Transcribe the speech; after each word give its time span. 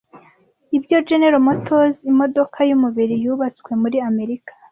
Ibyo 0.77 0.97
General 1.07 1.43
Motors 1.47 1.97
imodoka 2.11 2.57
yumubiri 2.69 3.15
yubatswe 3.23 3.69
muri 3.81 3.97
amerika 4.09 4.51